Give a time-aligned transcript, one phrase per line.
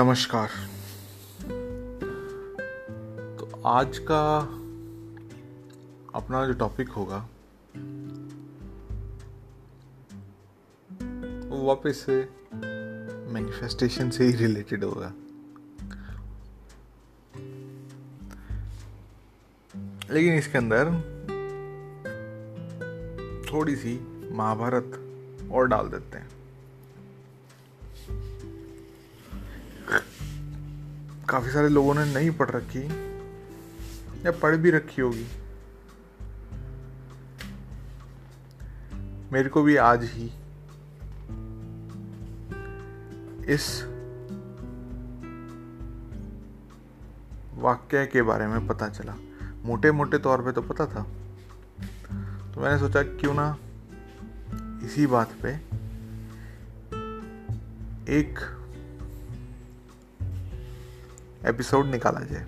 [0.00, 0.48] नमस्कार।
[3.38, 4.38] तो आज का
[6.14, 7.28] अपना जो टॉपिक होगा,
[11.48, 12.28] वो वापस से
[13.32, 15.12] मैनिफेस्टेशन से ही रिलेटेड होगा।
[20.14, 20.84] लेकिन इसके अंदर
[23.52, 24.00] थोड़ी सी
[24.32, 25.14] महाभारत
[25.52, 26.39] और डाल देते हैं।
[31.30, 32.84] काफ़ी सारे लोगों ने नहीं पढ़ रखी,
[34.26, 35.26] या पढ़ भी रखी होगी।
[39.32, 40.26] मेरे को भी आज ही
[43.46, 43.84] इस
[47.54, 49.14] वाक्य के बारे में पता चला।
[49.64, 51.02] मोटे मोटे तौर पे तो पता था।
[52.54, 53.56] तो मैंने सोचा, क्यों ना
[54.86, 55.54] इसी बात पे
[58.12, 58.38] एक
[61.46, 62.44] एपिसोड निकाला जाए।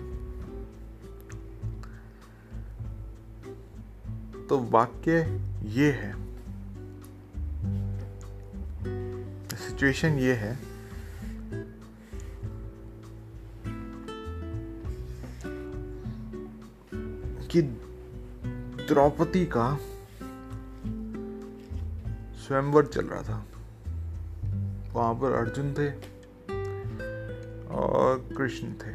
[4.49, 6.23] तो वाक्य ये है।
[9.55, 10.59] सिचुएशन ये है।
[17.47, 17.61] कि
[18.87, 19.77] द्रौपदी का
[22.33, 23.45] स्वयंवर चल रहा था।
[24.93, 26.12] वहाँ पर अर्जुन थे।
[28.37, 28.91] कृष्ण थे।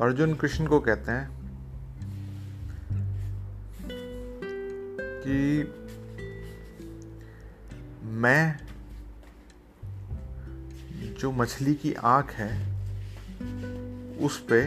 [0.00, 1.30] अर्जुन कृष्ण को कहते हैं
[5.22, 5.74] कि
[8.02, 8.60] मैं
[11.18, 12.70] जो मछली की आँख है,
[14.20, 14.62] उस पे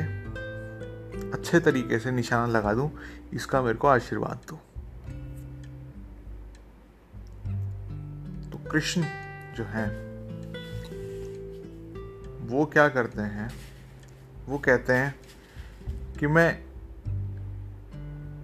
[1.31, 2.91] अच्छे तरीके से निशाना लगा दूँ,
[3.33, 4.55] इसका मेरे को आशीर्वाद दो।
[8.49, 9.01] तो कृष्ण
[9.55, 10.12] जो है
[12.53, 13.51] वो क्या करते हैं?
[14.45, 15.15] वो कहते हैं
[16.19, 16.63] कि मैं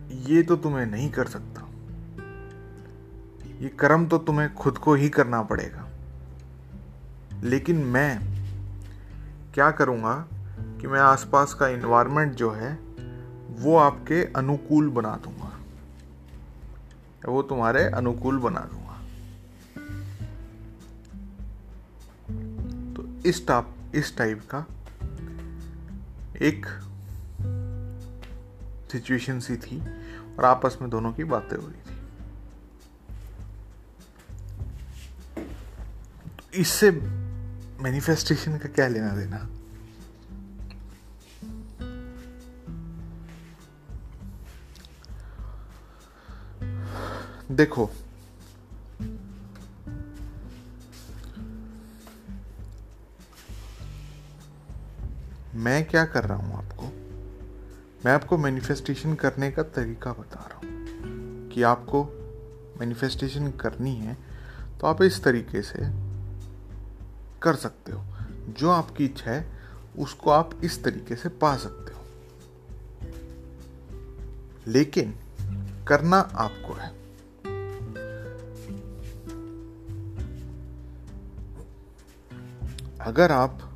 [0.10, 1.70] ये तो तुम्हें नहीं कर सकता।
[3.60, 5.90] ये कर्म तो तुम्हें खुद को ही करना पड़ेगा।
[7.44, 8.20] लेकिन मैं
[9.54, 10.28] क्या करूँगा
[10.82, 12.74] कि मैं आसपास का इन्वायरमेंट जो है,
[13.50, 15.60] वो आपके अनुकूल बना दूँगा।
[17.32, 19.02] वो तुम्हारे अनुकूल बना दूँगा।
[22.94, 24.66] तो इस टाप इस टाइप का
[26.42, 26.66] एक
[28.92, 29.80] सिचुएशन सी थी
[30.36, 31.96] और आपस में दोनों की बातें हो रही थी।
[36.38, 36.92] तो इससे
[37.82, 39.50] मैनिफेस्टेशन का क्या लेना देना?
[47.52, 47.92] देखो
[55.70, 56.84] मैं क्या कर रहा हूँ आपको?
[58.06, 60.88] मैं आपको मैनिफेस्टेशन करने का तरीका बता रहा हूँ
[61.50, 62.04] कि आपको
[62.80, 64.18] मैनिफेस्टेशन करनी है
[64.82, 65.80] तो आप इस तरीके से
[67.42, 68.06] कर सकते हो।
[68.60, 69.52] जो आपकी इच्छा है,
[69.98, 72.02] उसको आप इस तरीके से पा सकते हो।
[74.68, 75.16] लेकिन
[75.88, 76.90] करना आपको है।
[83.02, 83.69] अगर आप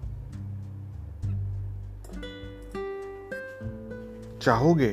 [4.44, 4.92] चाहोगे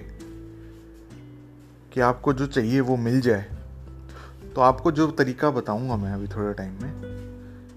[1.93, 3.43] कि आपको जो चाहिए वो मिल जाए
[4.55, 6.93] तो आपको जो तरीका बताऊँगा मैं अभी थोड़े टाइम में,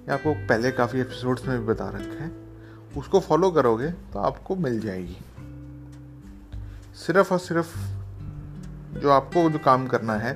[0.07, 2.31] या आपको पहले काफ़ी एपिसोड्स में भी बता रखे हैं,
[2.97, 5.17] उसको फॉलो करोगे तो आपको मिल जाएगी।
[6.97, 7.75] सिर्फ़ और सिर्फ़
[8.99, 10.33] जो आपको जो काम करना है,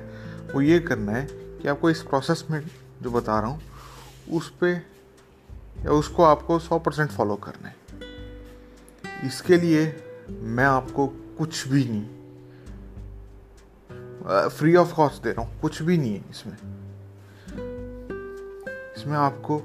[0.54, 2.60] वो ये करना है कि आपको इस प्रोसेस में
[3.02, 3.60] जो बता रहा हूँ,
[4.30, 4.82] उस पर
[5.78, 7.76] या उसको आपको सौ परसेंट फॉलो करना है।
[9.26, 9.86] इसके लिए
[10.28, 11.06] मैं आपको
[11.38, 12.06] कुछ भी नहीं।
[14.48, 16.56] फ्री ऑफ़ कॉस्ट दे रहा हूँ, कुछ भी नहीं है इसमें।
[18.96, 19.60] इसमें आपको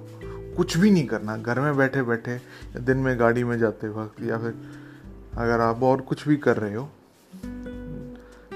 [0.58, 2.40] कुछ भी नहीं करना, घर में बैठे बैठे
[2.80, 4.54] दिन में गाड़ी में जाते वक्त, या फिर
[5.36, 6.90] अगर आप और कुछ भी कर रहे हो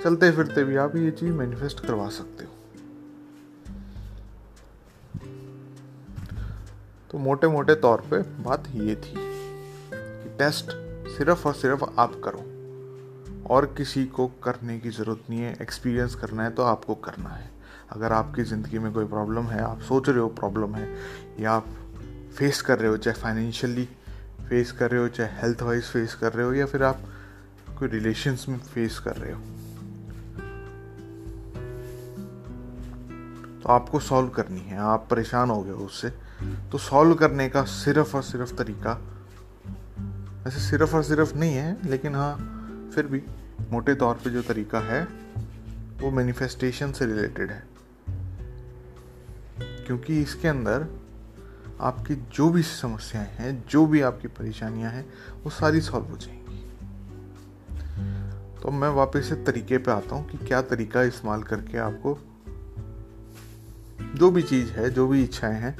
[0.03, 2.51] चलते फिरते भी आप ये चीज़ मैनिफेस्ट करवा सकते हो।
[7.11, 10.71] तो मोटे मोटे तौर पे बात ये थी कि टेस्ट
[11.17, 12.56] सिर्फ़ और सिर्फ़ आप करो।
[13.49, 17.49] और किसी को करने की ज़रूरत नहीं है एक्सपीरियंस करना है तो आपको करना है।
[17.91, 20.87] अगर आपकी ज़िंदगी में कोई प्रॉब्लम है, आप सोच रहे हो प्रॉब्लम है,
[21.39, 21.67] या आप
[22.37, 23.85] फेस कर रहे हो, चाहे फाइनेंशियली
[24.49, 27.01] फेस कर रहे हो, चाहे हेल्थ वाइज फेस कर रहे हो, या फिर आप
[27.79, 29.41] कोई रिलेशंस में फेस कर रहे हो
[33.57, 36.09] तो आपको सॉल्व करनी है। आप परेशान हो गए हो उससे।
[36.71, 38.93] तो सॉल्व करने का सिर्फ़ और सिर्फ़ तरीका,
[40.45, 42.33] वैसे सिर्फ़ और सिर्फ़ नहीं है, लेकिन हाँ
[42.95, 43.19] फिर भी
[43.71, 45.07] मोटे तौर पे जो तरीका है,
[46.01, 47.67] वो मैनिफेस्टेशन से रिलेटेड है।
[49.59, 50.87] क्योंकि इसके अंदर
[51.81, 55.13] आपकी जो भी समस्याएँ हैं, जो भी आपकी परेशानियाँ हैं,
[55.43, 56.71] वो सारी सॉल्व हो जाएँगी।
[58.61, 62.19] तो मैं वापस से तरीके पे आता हूँ कि क्या तरीका इस्तेमाल करके आपको
[64.15, 65.77] जो भी चीज़ है, जो भी इच्छाएँ हैं,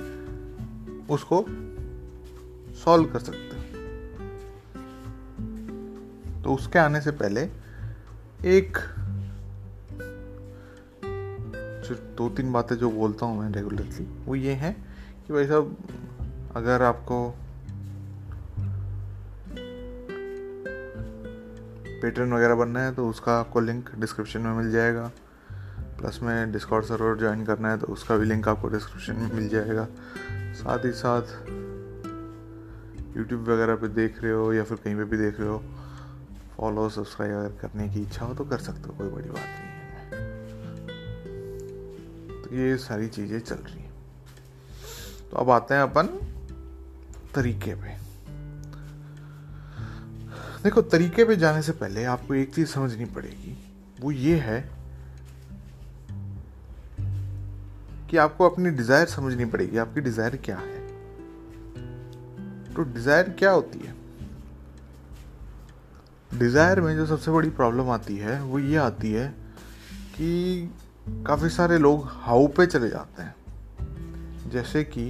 [1.08, 1.46] उसको
[2.74, 3.68] सॉल्व कर सकते हैं।
[6.44, 7.67] तो उसके आने से पहले
[8.46, 8.78] एक
[11.88, 14.72] जो दो तीन बातें जो बोलता हूँ मैं रेगुलरली वो ये है
[15.28, 15.76] कि भाई साहब,
[16.56, 17.30] अगर आपको
[22.02, 25.12] पेटर्न वगैरह बनना है तो उसका आपको लिंक डिस्क्रिप्शन में मिल जाएगा।
[26.00, 29.50] प्लस में डिस्कॉर्ड सर्वर ज्वाइन करना है तो उसका भी लिंक आपको डिस्क्रिप्शन में मिल
[29.50, 29.88] जाएगा।
[30.54, 31.34] साथ ही साथ
[33.18, 35.62] यूट्यूब वगैरह पे देख रहे हो या फिर कहीं पे भी देख रहे हो
[36.58, 39.68] फॉलो, सब्सक्राइब अगर करने की इच्छा हो तो कर सकते हो, कोई बड़ी बात नहीं
[39.68, 40.26] है।
[42.42, 43.92] तो ये सारी चीज़ें चल रही हैं।
[45.32, 46.08] तो अब आते हैं अपन
[47.36, 47.96] तरीके पे।
[50.64, 53.58] देखो, तरीके पे जाने से पहले आपको एक चीज़ समझनी पड़ेगी।
[54.02, 54.60] वो ये है
[58.10, 60.88] कि आपको अपनी डिज़ायर समझनी पड़ेगी, आपकी डिज़ायर क्या है।
[62.74, 63.97] तो डिज़ायर क्या होती है?
[66.32, 69.28] डिज़ायर में जो सबसे बड़ी प्रॉब्लम आती है, वो ये आती है
[70.16, 70.74] कि
[71.28, 73.36] काफ़ी सारे लोग हाउ पे चले जाते हैं।
[74.50, 75.10] जैसे कि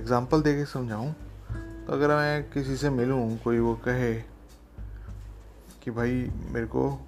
[0.00, 1.12] एग्ज़ाम्पल दे के समझाऊँ
[1.86, 4.14] तो अगर मैं किसी से मिलूँ, कोई वो कहे
[5.82, 7.06] कि भाई, मेरे को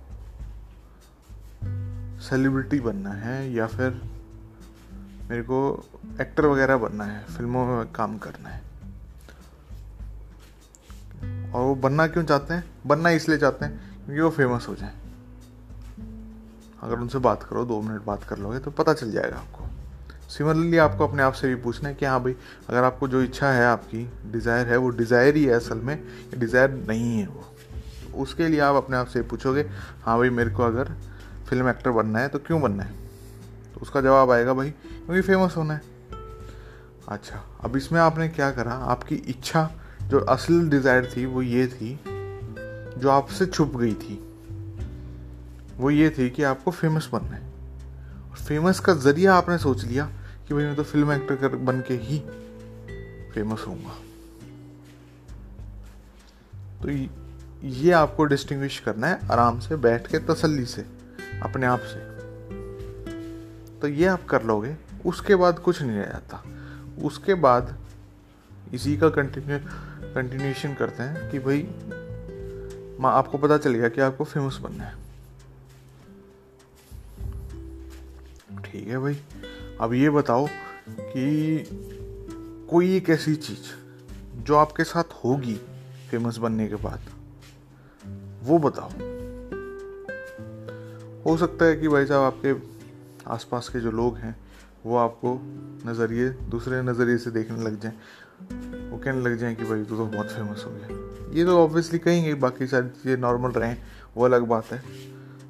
[2.21, 4.01] सेलिब्रिटी बनना है या फिर
[5.31, 5.61] मेरे को
[6.21, 8.70] एक्टर वगैरह बनना है, फ़िल्मों में काम करना है।
[11.55, 12.65] और वो बनना क्यों चाहते हैं?
[12.87, 14.93] बनना इसलिए चाहते हैं क्योंकि वो फ़ेमस हो जाए।
[16.83, 19.67] अगर उनसे बात करो, दो मिनट बात कर लोगे तो पता चल जाएगा आपको।
[20.29, 22.35] सिमिलरली आपको अपने आप से भी पूछना है कि हाँ भाई,
[22.69, 25.99] अगर आपको जो इच्छा है, आपकी डिज़ायर है, वो डिज़ायर ही है असल में
[26.35, 27.45] डिज़ायर नहीं है वो।
[28.03, 29.63] तो उसके लिए आप अपने आप से पूछोगे
[30.05, 30.93] हाँ भाई, मेरे को अगर
[31.49, 32.93] फ़िल्म एक्टर बनना है तो क्यों बनना है?
[33.75, 35.83] तो उसका जवाब आएगा भाई, क्योंकि फ़ेमस होना है।
[37.09, 38.73] अच्छा अब इसमें आपने क्या करा?
[38.73, 39.71] आपकी इच्छा
[40.11, 42.01] जो असल डिज़ायर थी, वो ये थी,
[42.99, 44.19] जो आपसे छुप गई थी,
[45.77, 47.43] वो ये थी कि आपको फ़ेमस बनना है।
[48.31, 50.05] और फ़ेमस का ज़रिया आपने सोच लिया
[50.49, 52.19] कि भाई मैं तो फ़िल्म एक्टर कर बन के ही
[53.35, 53.97] फ़ेमस होऊँगा।
[56.83, 56.91] तो
[57.67, 60.87] ये आपको डिस्टिंग्विश करना है आराम से, बैठ के, तसल्ली से,
[61.43, 61.99] अपने आप से।
[63.81, 64.77] तो ये आप कर लोगे,
[65.07, 66.43] उसके बाद कुछ नहीं रह जाता।
[67.03, 67.77] उसके बाद
[68.75, 69.59] इसी का कंटिन्यू
[70.15, 71.63] कंटिन्यूशन करते हैं कि भाई,
[73.01, 74.95] माँ, आपको पता चलेगा कि आपको फ़ेमस बनना है।
[78.63, 79.21] ठीक है भाई,
[79.81, 80.47] अब ये बताओ
[80.89, 81.65] कि
[82.71, 85.55] कोई एक ऐसी चीज़ जो आपके साथ होगी
[86.11, 87.01] फ़ेमस बनने के बाद,
[88.43, 88.91] वो बताओ।
[91.25, 92.55] हो सकता है कि भाई साहब, आपके
[93.31, 94.37] आसपास के जो लोग हैं,
[94.87, 95.39] वो आपको
[95.91, 97.99] नज़रिए, दूसरे नज़रिए से देखने लग जाएँ।
[99.01, 102.35] कहने लग जाएँ कि भाई तू तो बहुत फ़ेमस हो गया। ये तो ऑब्वियसली कहेंगे,
[102.35, 103.77] बाकी सारी चीज़ें नॉर्मल रहें,
[104.17, 104.83] वो अलग बात है।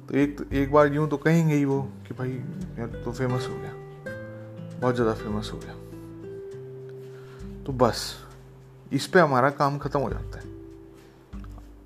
[0.09, 2.29] तो एक तो एक बार यूँ तो कहेंगे ही वो कि भाई
[2.79, 3.73] यार तो फ़ेमस हो गया।
[4.79, 5.73] बहुत ज़्यादा फ़ेमस हो गया।
[7.63, 8.15] तो बस,
[8.93, 10.49] इस पे हमारा काम ख़त्म हो जाता है।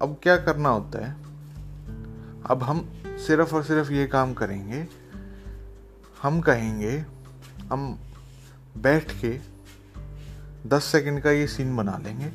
[0.02, 1.16] अब क्या करना होता है?
[2.46, 2.90] अब हम
[3.28, 4.88] सिर्फ़ और सिर्फ़ ये काम करेंगे,
[6.22, 7.06] हम कहेंगे,
[7.72, 8.00] हम
[8.78, 9.55] बैठ के
[10.68, 12.28] दस सेकंड का ये सीन बना लेंगे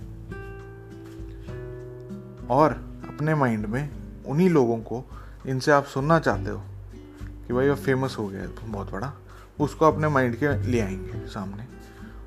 [2.47, 2.73] और
[3.09, 3.91] अपने माइंड में
[4.27, 5.05] उन्हीं लोगों को
[5.47, 6.63] इनसे आप सुनना चाहते हो
[7.47, 9.13] कि भाई वो फ़ेमस हो गया बहुत बड़ा,
[9.61, 11.67] उसको अपने माइंड के ले आएँगे सामने।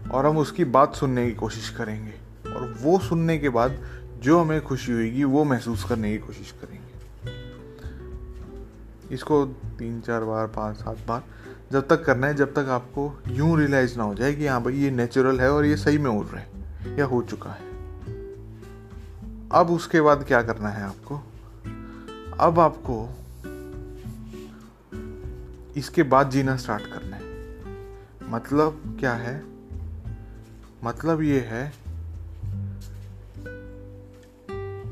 [0.10, 2.14] और हम उसकी बात सुनने की कोशिश करेंगे।
[2.54, 3.78] और वो सुनने के बाद
[4.20, 6.94] जो हमें खुशी होगी, वो महसूस करने की कोशिश करेंगे।
[9.16, 11.24] इसको तीन, चार बार, पाँच, सात बार
[11.74, 14.74] जब तक करना है, जब तक आपको यूँ रियलाइज़ ना हो जाए कि हाँ भाई,
[14.74, 16.48] ये नेचुरल है और ये सही में उड़ रहा है,
[17.00, 17.62] या हो चुका है।
[19.52, 21.22] अब उसके बाद क्या करना है आपको?
[22.40, 23.10] अब आपको
[25.76, 27.24] इसके बाद जीना स्टार्ट करना है।
[28.32, 29.44] मतलब क्या है?
[30.84, 31.74] मतलब ये है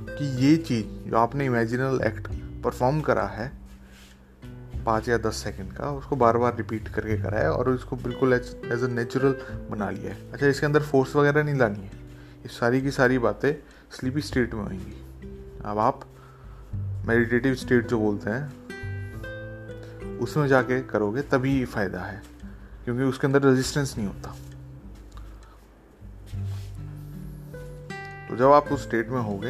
[0.09, 2.27] कि ये चीज़ जो आपने इमेजिनल एक्ट
[2.63, 3.60] परफॉर्म करा है
[4.85, 8.33] पाँच या दस सेकंड का, उसको बार बार रिपीट करके करा है और उसको बिल्कुल
[8.33, 9.35] एज अ नेचुरल
[9.69, 11.91] बना लिया है। अच्छा इसके अंदर फोर्स वगैरह नहीं लानी है।
[12.41, 13.53] ये सारी की सारी बातें
[13.91, 14.93] स्लीपी स्टेट में होंगी।
[15.65, 16.05] अब आप
[17.05, 18.43] मेडिटेटिव स्टेट जो बोलते हैं,
[20.19, 22.21] उसमें जाके करोगे तभी फ़ायदा है,
[22.85, 24.35] क्योंकि उसके अंदर रेजिस्टेंस नहीं होता।
[28.29, 29.47] तो जब आप उस स्टेट में होगे,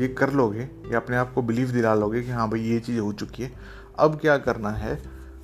[0.00, 3.00] ये कर लोगे, या अपने आप को बिलीव दिला लोगे कि हाँ भाई, ये चीज़
[3.00, 3.50] हो चुकी है
[3.98, 4.94] अब क्या करना है?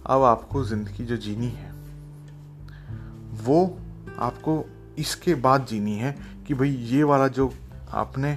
[0.06, 1.70] अब आपको ज़िंदगी जो जीनी है,
[3.38, 3.78] वो
[4.18, 4.64] आपको
[4.98, 7.52] इसके बाद जीनी है कि भाई ये वाला जो
[7.92, 8.32] आपने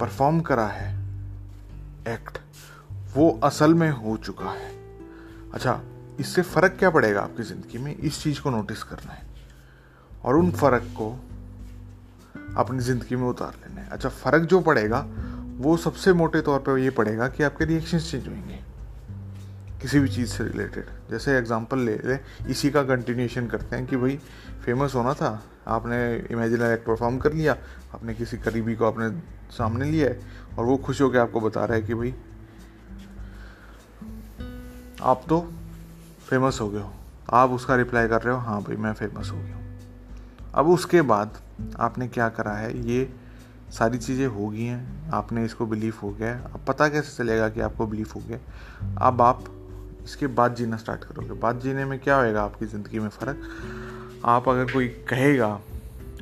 [0.00, 0.92] परफॉर्म करा है
[2.08, 2.38] एक्ट
[3.14, 4.70] वो असल में हो चुका है।
[5.54, 5.80] अच्छा
[6.20, 7.94] इससे फ़र्क क्या पड़ेगा आपकी ज़िंदगी में?
[7.94, 9.26] इस चीज़ को नोटिस करना है
[10.24, 11.10] और उन फ़र्क को
[12.56, 15.00] अपनी ज़िंदगी में उतार लेना है। अच्छा फ़र्क जो पड़ेगा,
[15.58, 18.58] वो सबसे मोटे तौर पर ये पड़ेगा कि आपके रिएक्शन चेंज होंगे।
[19.82, 22.18] किसी भी चीज़ से रिलेटेड जैसे एग्जांपल ले लें,
[22.48, 24.18] इसी का कंटिन्यूशन करते हैं कि भाई
[24.64, 25.98] फ़ेमस होना था, आपने
[26.30, 27.56] इमेजिनरी एक्ट परफॉर्म कर लिया,
[27.94, 29.10] आपने किसी करीबी को अपने
[29.50, 30.20] सामने लिया है,
[30.58, 32.14] और वो खुश होकर आपको बता रहा है कि भाई,
[35.02, 35.40] आप तो
[36.28, 36.92] फ़ेमस हो गए हो।
[37.30, 39.78] आप उसका रिप्लाई कर रहे हो हाँ भाई, मैं फ़ेमस हो गया हूँ।
[40.54, 41.38] अब उसके बाद
[41.80, 42.86] आपने क्या करा है?
[42.88, 43.08] ये
[43.70, 47.60] सारी चीज़ें हो गई हैं, आपने इसको बिलीव हो गया अब पता कैसे चलेगा कि
[47.60, 48.38] आपको बिलीव हो गया
[49.06, 49.44] अब आप
[50.08, 52.42] इसके बाद जीना स्टार्ट करोगे। बाद जीने में क्या होएगा?
[52.42, 53.48] आपकी ज़िंदगी में फ़र्क।
[54.24, 55.48] आप अगर कोई कहेगा,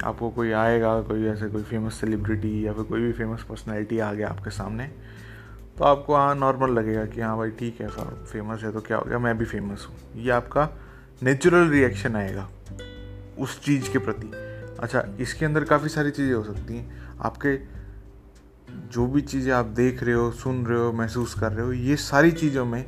[0.04, 4.12] आपको कोई आएगा, कोई ऐसे कोई फ़ेमस सेलिब्रिटी या फिर कोई भी फ़ेमस पर्सनैलिटी आ
[4.12, 4.90] गया आपके सामने
[5.78, 8.96] तो आपको हाँ नॉर्मल लगेगा कि हाँ भाई ठीक है सर फ़ेमस है तो क्या
[8.96, 9.18] हो गया?
[9.18, 10.68] मैं भी फ़ेमस हूँ। ये आपका
[11.22, 12.48] नेचुरल रिएक्शन आएगा
[13.38, 14.30] उस चीज़ के प्रति।
[14.80, 17.56] अच्छा इसके अंदर काफ़ी सारी चीज़ें हो सकती हैं। आपके
[18.88, 21.96] जो भी चीज़ें आप देख रहे हो, सुन रहे हो, महसूस कर रहे हो, ये
[21.96, 22.84] सारी चीज़ों में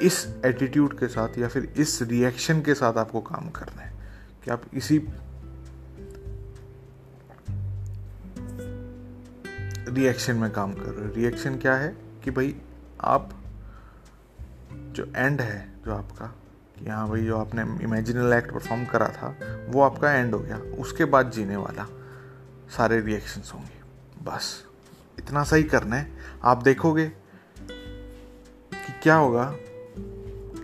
[0.00, 3.96] इस एटीट्यूड के साथ या फिर इस रिएक्शन के साथ आपको काम करना है
[4.44, 4.98] कि आप इसी
[9.88, 11.96] रिएक्शन में काम कर रहे हो। रिएक्शन क्या है?
[12.24, 12.56] कि भाई
[13.00, 13.42] आप
[14.72, 16.34] जो एंड है, जो आपका,
[16.78, 19.38] कि हाँ भाई जो आपने इमेजिनल एक्ट परफॉर्म करा था,
[19.68, 21.88] वो आपका एंड हो गया। उसके बाद जीने वाला
[22.76, 23.80] सारे रिएक्शंस होंगे।
[24.24, 24.64] बस।
[25.18, 27.08] इतना सही करना है। आप देखोगे
[28.72, 29.56] कि क्या होगा?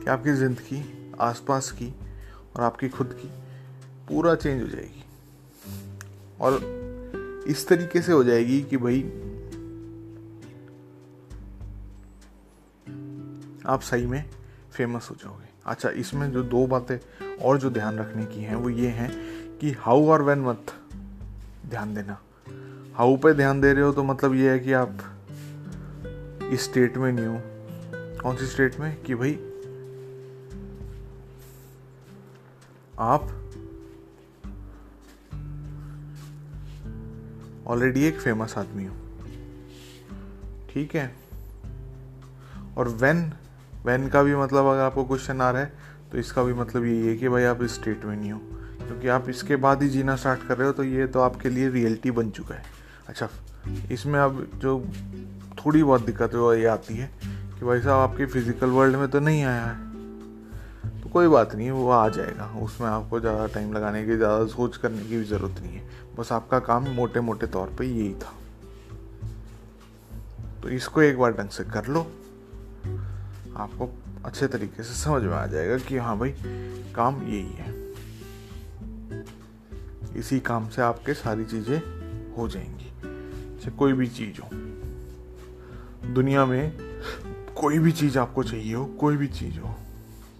[0.02, 1.94] कि आपकी ज़िंदगी, आसपास की
[2.56, 3.28] और आपकी खुद की
[4.09, 5.04] पूरा चेंज हो जाएगी।
[6.40, 9.02] और इस तरीके से हो जाएगी कि भाई
[13.66, 14.25] आप सही में
[14.73, 16.99] फ़ेमस हो जाओगे। अच्छा इसमें जो दो बातें
[17.37, 19.11] और जो ध्यान रखने की हैं, वो ये हैं
[19.59, 20.75] कि हाउ और वेन मत
[21.66, 22.18] ध्यान देना।
[22.94, 24.99] हाउ पे ध्यान दे रहे हो तो मतलब ये है कि आप
[26.52, 27.40] इस स्टेट में नहीं हो।
[28.23, 29.02] कौन सी स्टेट में?
[29.02, 29.38] कि भाई
[33.02, 33.28] आप
[37.66, 38.94] ऑलरेडी एक फ़ेमस आदमी हो।
[40.71, 41.11] ठीक है?
[42.76, 43.32] और वेन
[43.85, 45.73] वैन का भी मतलब अगर आपको क्वेश्चन आ रहा है
[46.12, 48.38] तो इसका भी मतलब यही है कि भाई आप इस स्टेट में नहीं हो।
[48.78, 51.68] क्योंकि आप इसके बाद ही जीना स्टार्ट कर रहे हो तो ये तो आपके लिए
[51.68, 52.62] रियलिटी बन चुका है।
[53.09, 53.28] अच्छा
[53.92, 54.78] इसमें अब जो
[55.59, 59.42] थोड़ी बहुत दिक्कत ये आती है कि भाई साहब, आपके फ़िज़िकल वर्ल्ड में तो नहीं
[59.44, 59.92] आया है।
[61.12, 65.02] कोई बात नहीं, वो आ जाएगा। उसमें आपको ज़्यादा टाइम लगाने की, ज़्यादा सोच करने
[65.02, 65.83] की भी ज़रूरत नहीं है।
[66.19, 68.35] बस आपका काम मोटे मोटे तौर पे यही था।
[70.62, 72.00] तो इसको एक बार ढंग से कर लो।
[73.57, 73.88] आपको
[74.25, 76.35] अच्छे तरीके से समझ में आ जाएगा कि हाँ भाई,
[76.95, 77.83] काम यही है।
[80.16, 81.78] इसी काम से आपके सारी चीज़ें
[82.37, 82.90] हो जाएँगी।
[83.61, 84.49] चाहे कोई भी चीज़ हो।
[86.12, 86.73] दुनिया में
[87.57, 89.75] कोई भी चीज़ आपको चाहिए हो, कोई भी चीज़ हो।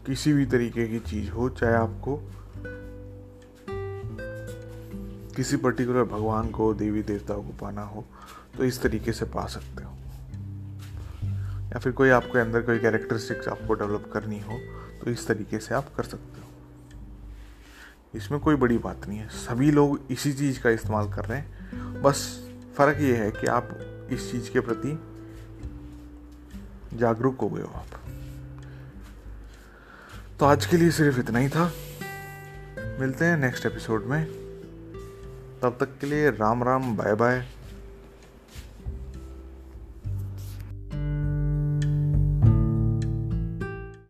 [0.07, 2.17] किसी भी तरीके की चीज़ हो, चाहे आपको
[5.37, 8.05] किसी पर्टिकुलर भगवान को, देवी देवताओं को पाना हो
[8.57, 9.91] तो इस तरीके से पा सकते हो।
[11.65, 14.59] या फिर कोई आपके अंदर कोई कैरेक्टरिस्टिक्स आपको डेवलप करनी हो
[15.01, 16.47] तो इस तरीके से आप कर सकते हो।
[18.15, 22.03] इसमें कोई बड़ी बात नहीं है। सभी लोग इसी चीज़ का इस्तेमाल कर रहे हैं।
[22.03, 23.69] बस फ़र्क ये है कि आप
[24.11, 24.99] इस चीज़ के प्रति
[26.97, 27.99] जागरूक हो गए हो आप।
[30.43, 31.73] तो आज के लिए सिर्फ़ इतना ही था।
[33.01, 34.25] मिलते हैं नेक्स्ट एपिसोड में।
[35.63, 37.47] तब तक के लिए राम राम बाय बाय